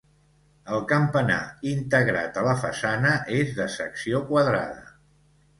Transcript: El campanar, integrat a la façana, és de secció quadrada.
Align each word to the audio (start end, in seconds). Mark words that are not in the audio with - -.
El 0.77 0.79
campanar, 0.91 1.37
integrat 1.73 2.41
a 2.41 2.45
la 2.49 2.57
façana, 2.63 3.13
és 3.43 3.55
de 3.61 3.71
secció 3.77 4.27
quadrada. 4.33 4.83